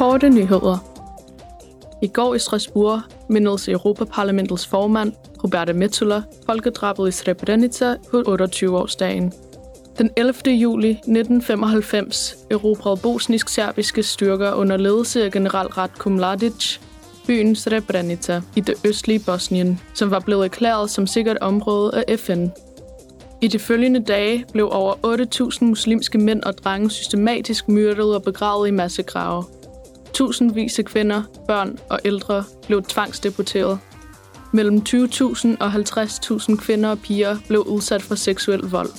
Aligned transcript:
Korte 0.00 0.28
nyheder. 0.28 0.78
I 2.02 2.06
går 2.06 2.34
i 2.34 2.38
Strasbourg 2.38 3.00
mindedes 3.28 3.68
Europaparlamentets 3.68 4.66
formand, 4.66 5.12
Roberta 5.44 5.72
Metsola, 5.72 6.22
folkedrabet 6.46 7.08
i 7.08 7.10
Srebrenica 7.10 7.94
på 8.10 8.20
28-årsdagen. 8.20 9.32
Den 9.98 10.10
11. 10.16 10.34
juli 10.46 10.90
1995 10.90 12.36
erobrede 12.50 12.96
bosnisk-serbiske 12.96 14.02
styrker 14.02 14.52
under 14.52 14.76
ledelse 14.76 15.24
af 15.24 15.32
general 15.32 15.66
Ratko 15.66 16.10
Mladic 16.10 16.78
byen 17.26 17.56
Srebrenica 17.56 18.40
i 18.56 18.60
det 18.60 18.74
østlige 18.84 19.22
Bosnien, 19.26 19.80
som 19.94 20.10
var 20.10 20.20
blevet 20.20 20.44
erklæret 20.44 20.90
som 20.90 21.06
sikkert 21.06 21.38
område 21.40 22.04
af 22.08 22.18
FN. 22.18 22.46
I 23.40 23.48
de 23.48 23.58
følgende 23.58 24.00
dage 24.00 24.44
blev 24.52 24.68
over 24.72 24.94
8.000 25.60 25.64
muslimske 25.64 26.18
mænd 26.18 26.42
og 26.42 26.58
drenge 26.58 26.90
systematisk 26.90 27.68
myrdet 27.68 28.14
og 28.14 28.22
begravet 28.22 28.68
i 28.68 28.70
massegrave. 28.70 29.44
Tusindvis 30.20 30.78
af 30.78 30.84
kvinder, 30.84 31.22
børn 31.46 31.78
og 31.90 31.98
ældre 32.04 32.44
blev 32.66 32.82
tvangsdeporteret. 32.82 33.78
Mellem 34.52 34.82
20.000 34.88 35.48
og 35.60 35.72
50.000 35.72 36.56
kvinder 36.56 36.90
og 36.90 36.98
piger 36.98 37.36
blev 37.48 37.60
udsat 37.60 38.02
for 38.02 38.14
seksuel 38.14 38.60
vold. 38.60 38.90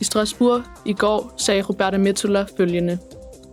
I 0.00 0.04
Strasbourg 0.04 0.62
i 0.84 0.92
går 0.92 1.34
sagde 1.36 1.62
Roberta 1.62 1.98
Metsola 1.98 2.46
følgende. 2.56 2.98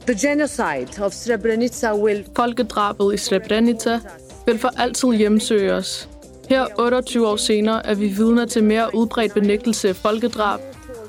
The 0.08 0.30
genocide 0.30 1.06
of 1.06 1.14
Srebrenica 1.14 1.96
will 1.96 2.26
Folkedrabet 2.36 3.14
i 3.14 3.18
Srebrenica 3.18 4.00
vil 4.46 4.60
for 4.60 4.72
altid 4.78 5.14
hjemsøge 5.14 5.74
os. 5.74 6.10
Her 6.50 6.66
28 6.80 7.28
år 7.28 7.36
senere 7.36 7.86
er 7.86 7.96
vi 7.96 8.08
vidner 8.08 8.46
til 8.46 8.64
mere 8.64 8.96
udbredt 8.96 9.34
benægtelse 9.34 9.90
af 9.90 9.96
folkedrab, 9.96 10.60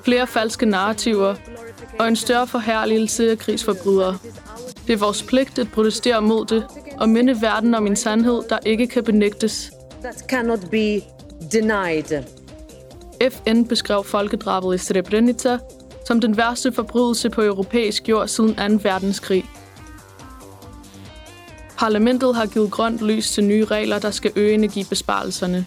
flere 0.05 0.27
falske 0.27 0.67
narrativer 0.67 1.35
og 1.99 2.09
en 2.09 2.17
større 2.17 2.47
forherligelse 2.47 3.31
af 3.31 3.39
krigsforbrydere. 3.39 4.19
Det 4.93 4.99
er 4.99 5.05
vores 5.05 5.23
pligt 5.23 5.59
at 5.59 5.69
protestere 5.73 6.23
mod 6.23 6.47
det 6.47 6.67
og 6.99 7.09
minde 7.09 7.43
verden 7.43 7.75
om 7.75 7.87
en 7.87 7.97
sandhed, 7.97 8.43
der 8.49 8.59
ikke 8.67 8.87
kan 8.87 9.05
benægtes. 9.05 9.73
that 10.03 10.25
cannot 10.29 10.71
be 10.71 11.01
denied. 11.53 12.23
FN 13.31 13.65
beskrev 13.65 14.05
folkedrabet 14.05 14.75
i 14.75 14.79
Srebrenica 14.79 15.59
som 16.07 16.21
den 16.21 16.37
værste 16.37 16.73
forbrydelse 16.73 17.31
på 17.31 17.43
europæisk 17.43 18.09
jord 18.09 18.29
siden 18.29 18.55
2. 18.55 18.89
verdenskrig. 18.89 19.45
Parlamentet 21.79 22.35
har 22.35 22.47
givet 22.47 22.71
grønt 22.71 23.01
lys 23.03 23.31
til 23.31 23.45
nye 23.45 23.65
regler, 23.65 23.99
der 23.99 24.11
skal 24.11 24.33
øge 24.37 24.55
energibesparelserne. 24.55 25.67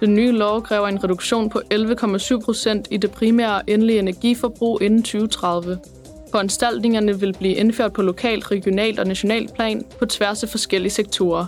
Den 0.00 0.14
nye 0.14 0.32
lov 0.32 0.62
kræver 0.62 0.88
en 0.88 1.04
reduktion 1.04 1.50
på 1.50 1.62
11,7 1.74 2.44
procent 2.44 2.88
i 2.90 2.96
det 2.96 3.10
primære 3.10 3.54
og 3.54 3.62
endelige 3.66 3.98
energiforbrug 3.98 4.82
inden 4.82 5.02
2030. 5.02 5.78
Foranstaltningerne 6.36 7.20
vil 7.20 7.32
blive 7.38 7.54
indført 7.54 7.92
på 7.92 8.02
lokalt, 8.02 8.50
regionalt 8.50 8.98
og 8.98 9.06
nationalt 9.06 9.54
plan 9.54 9.84
på 9.98 10.06
tværs 10.06 10.42
af 10.42 10.48
forskellige 10.48 10.92
sektorer. 10.92 11.46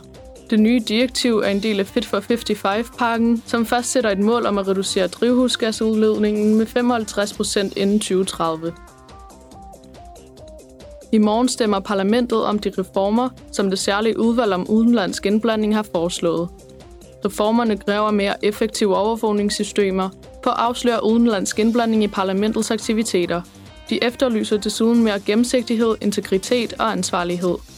Det 0.50 0.60
nye 0.60 0.82
direktiv 0.88 1.38
er 1.38 1.48
en 1.48 1.62
del 1.62 1.80
af 1.80 1.86
Fit 1.86 2.06
for 2.06 2.20
55-pakken, 2.20 3.42
som 3.46 3.66
fastsætter 3.66 4.10
et 4.10 4.18
mål 4.18 4.46
om 4.46 4.58
at 4.58 4.68
reducere 4.68 5.06
drivhusgasudledningen 5.06 6.54
med 6.54 6.66
55 6.66 7.32
procent 7.32 7.76
inden 7.76 7.98
2030. 7.98 8.72
I 11.12 11.18
morgen 11.18 11.48
stemmer 11.48 11.80
parlamentet 11.80 12.44
om 12.44 12.58
de 12.58 12.72
reformer, 12.78 13.28
som 13.52 13.70
det 13.70 13.78
særlige 13.78 14.18
udvalg 14.18 14.52
om 14.52 14.70
udenlandsk 14.70 15.26
indblanding 15.26 15.74
har 15.74 15.86
foreslået. 15.92 16.48
Reformerne 17.24 17.76
kræver 17.76 18.10
mere 18.10 18.44
effektive 18.44 18.96
overvågningssystemer 18.96 20.08
for 20.44 20.50
at 20.50 20.58
afsløre 20.58 21.04
udenlandsk 21.04 21.58
indblanding 21.58 22.04
i 22.04 22.08
parlamentets 22.08 22.70
aktiviteter. 22.70 23.42
De 23.90 24.04
efterlyser 24.04 24.56
desuden 24.56 25.02
mere 25.02 25.20
gennemsigtighed, 25.26 25.96
integritet 26.00 26.72
og 26.72 26.92
ansvarlighed. 26.92 27.77